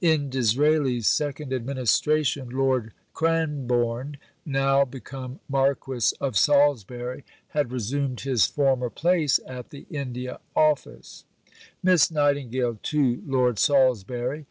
[0.00, 4.14] In Disraeli's second Administration Lord Cranborne
[4.46, 11.24] (now become Marquis of Salisbury) had resumed his former place at the India Office:
[11.84, 14.46] (_Miss Nightingale to Lord Salisbury.